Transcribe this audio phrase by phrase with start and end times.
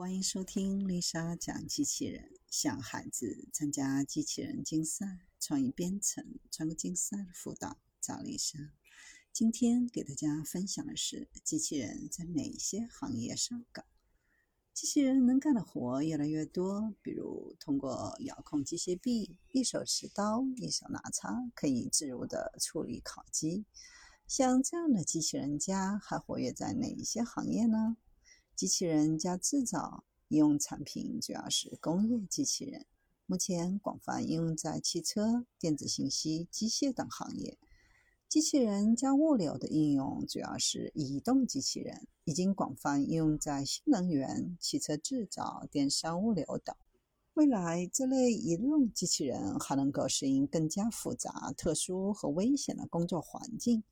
[0.00, 8.58] 欢迎收听丽莎讲机器人，向孩子参加机器人竞赛、创意编程、创客竞赛的辅导，找丽莎。
[9.30, 13.84] 今天给大家分享的是机器人在哪些行业上岗？
[14.72, 23.66] 机器人能干的活越来越多，比如通过遥控机械臂，一手持刀，一手拿叉，可以自如的处理烤鸡。
[24.26, 27.98] 像这样的机器人家还活跃在哪一些行业呢？
[28.60, 32.84] 机器人加制造应用产品主要是工业机器人，
[33.24, 37.56] 目前广泛应用在汽车、电子信息、机械等行业。
[38.28, 46.76] 机器人加物流的应用主要是移动机器人，已经广泛应用在新能源、汽车制造、电商、物流等。
[47.32, 53.82] 未来，这类移动机器人还能够适应更加复杂、特殊和危险的工作环境。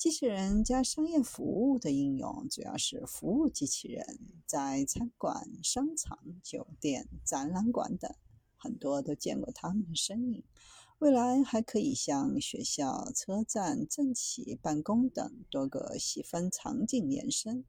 [0.00, 8.10] 机器人加商业服务的应用主要是服务机器人，在餐馆、商场、酒店、展览馆等，
[8.56, 10.42] 很多都见过他们的身影。
[11.00, 17.66] 未来还可以向学校、车站、政企、办公等多个细分场景延伸。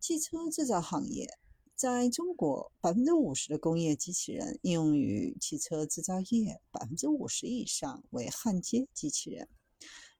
[0.00, 1.38] 汽车制造行业，
[1.76, 9.48] 在中国，百分之五十的工业机器人应用于汽车制造业，百分之五十以上为焊接机器人。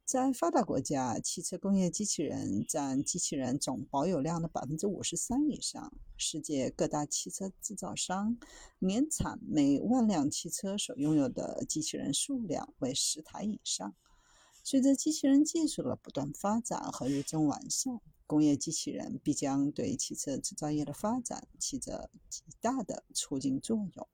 [0.08, 5.92] 在发达国家，汽车工业机器人占机器人总保有量的百分之五十三以上。
[6.16, 8.38] 世界各大汽车制造商
[8.78, 13.94] 年产每万辆汽车所拥有的机器人数量为十台以上。
[14.64, 24.08] 随着机器人技术的不断发展和日臻完善，工业机器人必将对汽车制造业的发展起着极大的促进作用。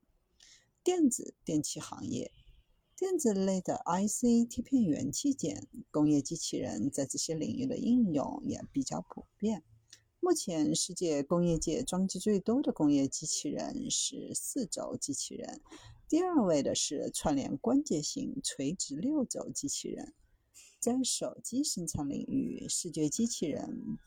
[0.82, 2.32] 电子电器行业。
[2.96, 9.64] 电子类的 IC 贴片元器件，工业机器人在这些领域的应用也比较普遍。
[10.20, 15.60] 目前，世界工业界装机最多的工业机器人是四轴机器人，
[16.08, 20.14] 第二位的是串联关节型垂直六轴机器人。
[20.78, 23.98] 在手机生产领域，视觉机器人、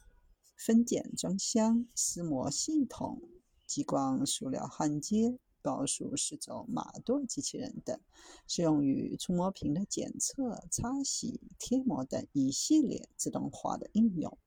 [0.55, 3.21] 分拣装箱、撕膜系统、
[3.65, 5.37] 激光塑料焊接。
[5.67, 7.99] 高速四轴马舵机器人等，
[8.47, 14.37] 适用于触摸屏的检测、擦洗、贴膜等一系列自动化的应用。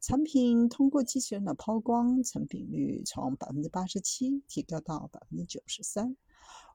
[0.00, 6.16] 产品通过机器人的抛光，成品率从百分之八十七提高到百分之九十三。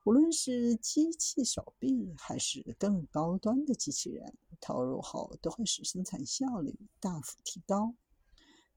[0.04, 7.96] 无论是机器手臂，还是更高端的机器人，投入后都会使生产效率大幅提高。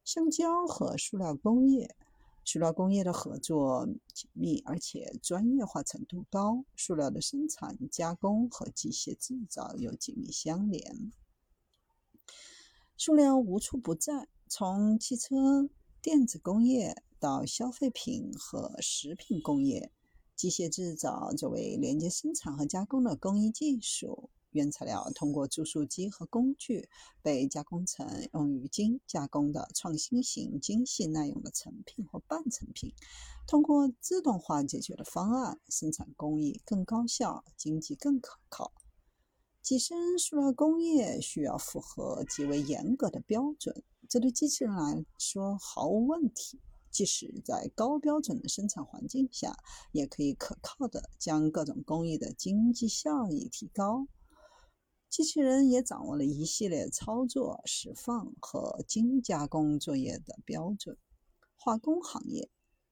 [0.04, 1.96] 橡胶和塑料工业。
[2.44, 6.66] 塑料工业的合作紧密，而且专业化程度高。
[6.76, 11.12] 塑料的生产、加工和机械制造又紧密相连。
[12.98, 15.70] 塑料无处不在，从汽车、
[16.02, 19.92] 电子工业到消费品和食品工业，
[20.36, 24.30] 机械制造作为连接生产和加工的工艺技术。
[24.52, 26.90] 原材料通过注塑机和工具
[27.22, 32.94] 被加工成用于精加工的创新型、精细耐用的成品或半成品。
[33.48, 38.72] 通过自动化解决的方案，生产工艺更高效、经济更可靠。
[39.62, 46.60] 机身塑料工业需要符合极为严格的标准，这对机器人来说毫无问题。
[46.90, 49.56] 即使在高标准的生产环境下，
[49.94, 54.08] 也可以可靠的将各种工艺的经济效益提高。
[55.12, 60.98] 机器人也掌握了一系列操作、释放和精加工作业的标准。
[61.58, 62.50] 化工行业，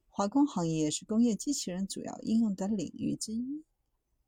[0.10, 3.64] 化工行业是工业机器人主要应用的领域之一，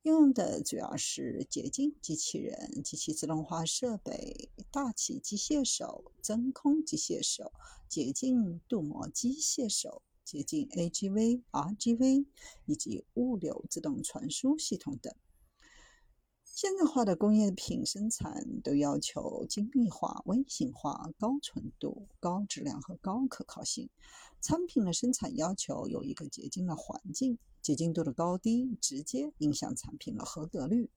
[0.04, 7.52] 应用的主要是洁净机器人、机器自动化设备、大气机械手、真空机械手、
[7.90, 12.26] 洁净镀膜机械手、洁净 AGV、RGV
[12.68, 15.14] 以及物流自动传输系统等。
[16.54, 23.90] 现代化的工业品生产都要求精密化、微型化、高纯度、高质量和高可靠性。
[24.42, 30.92] 产品的生产要求有一个洁净的环境，洁净度的高低直接影响产品的合格率。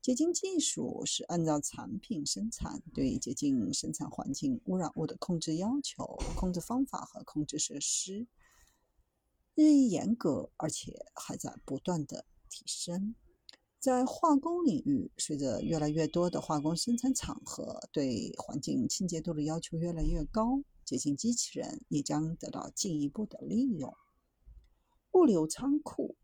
[0.00, 8.26] 洁净技术是按照产品生产对洁净生产环境污染物的控制要求、控制方法和控制设施
[9.54, 13.14] 日益严格，而且还在不断的提升。
[13.78, 23.94] 在化工领域，随着越来越多的化工生产场合对环境清洁度的要求越来越高，洁净机器人也将得到进一步的利用。
[25.12, 26.16] 物流仓库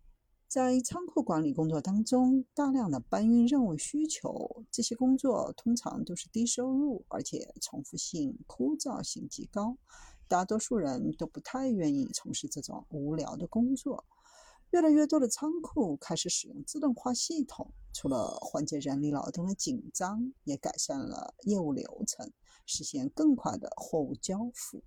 [0.48, 9.76] 在仓库管理工作当中，大量的搬运任务需求，这些工作通常都是低收入，而且重复性、枯燥性极高。
[10.26, 14.04] 大多数人都不太愿意从事这种无聊的工作。
[14.72, 22.32] 越来越多的仓库开始使用自动化系统，除了缓解人力劳动的紧张，也改善了业务流程，
[22.64, 24.82] 实现更快的货物交付。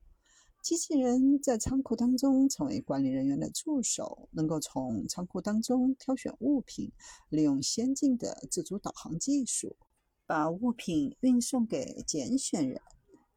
[0.64, 6.92] 机器人在仓库当中成为管理人员的助手，能够从仓库当中挑选物品，
[7.30, 9.78] 利用先进的自主导航技术，
[10.26, 12.82] 把物品运送给拣选人，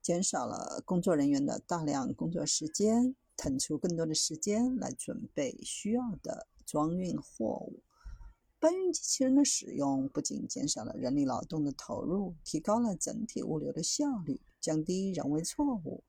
[0.01, 3.15] 减少了工作人员的大量工作时间。
[3.39, 7.83] 腾出更多的时间来准备需要的装运货物。
[8.61, 16.03] 搬运机器人的使用不仅减少了人力劳动的投入，提高了整体物流的效率，降低人为错误。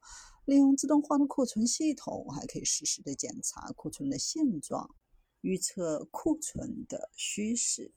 [0.45, 4.89] 利用自动化的库存系统，还可以实时的检查库存的现状，
[5.41, 7.93] 预测库存的趋势。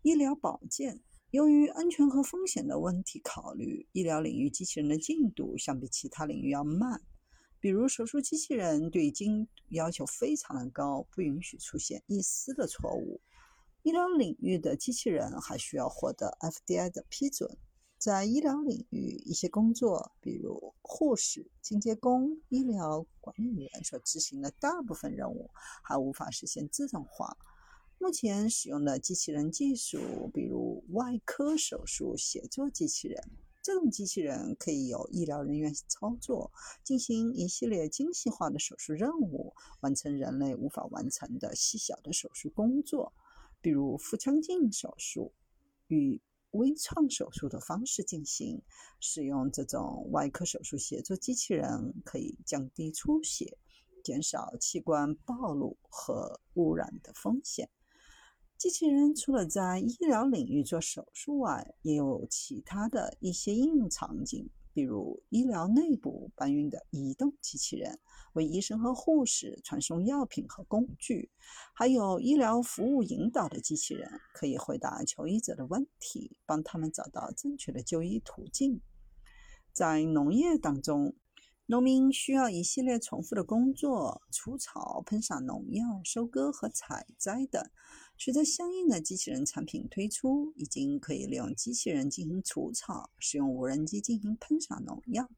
[0.00, 7.02] 医疗保健，由于安全和风险的问题考虑，医疗领域机器人的进度相比其他领域要慢。
[7.60, 13.20] 比如手术机器人对精度要求非常的高，不允许出现一丝的错误。
[13.82, 17.56] 医疗领域的机器人还需要获得 F D I 的批准。
[17.96, 25.50] 在医疗领域，一些工作，比如护士、清洁工、医疗管理员所执行的大部分任务，
[25.82, 27.36] 还无法实现自动化。
[27.98, 33.20] 目前使用的机器人技术，比如外科手术协作机器人。
[33.68, 36.50] 这种机器人可以由医疗人员操作，
[36.82, 43.12] 进行一系列精细化的手术任务，完成人类无法完成的细小的手术工作，
[43.60, 45.34] 比如腹腔镜手术
[45.88, 46.18] 与
[46.52, 48.62] 微创手术的方式进行。
[49.00, 53.58] 使用这种外科手术协作机器人，可以降低出血，
[54.02, 57.68] 减少器官暴露和污染的风险。
[58.58, 68.00] 机器人除了在医疗领域做手术外，也有其他的一些应用场景，比如医疗内部搬运的移动机器人，
[68.32, 71.30] 为医生和护士传送药品和工具；
[71.72, 78.80] 还有医疗服务引导的机器人，可以回答求医者的问题，帮他们找到正确的就医途径。
[79.72, 81.14] 在农业当中，
[81.70, 87.62] 农民需要一系列重复的工作：除草、喷洒农药、收割和采摘等。
[88.16, 95.28] 随着相应的机器人产品推出，已经可以利用机器人进行除草，使用无人机进行喷洒农药。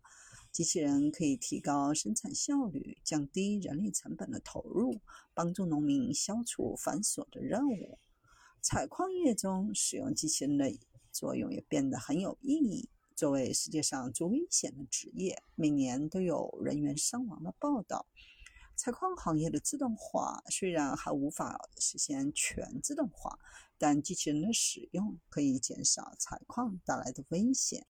[0.53, 5.01] 机器人可以提高生产效率，降低人力成本的投入，
[5.35, 7.99] 帮助农民消除繁琐的任务。
[8.63, 10.79] 采矿业中使用机器人的
[11.11, 12.89] 作用也变得很有意义。
[13.21, 18.07] 作为世界上最危险的职业，每年都有人员伤亡的报道。
[18.77, 23.39] 采矿行业的自动化虽然还无法实现全自动化，
[23.77, 27.79] 但机器人的使用可以减少采矿带来的危险。